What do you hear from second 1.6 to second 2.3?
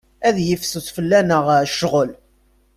ccɣel.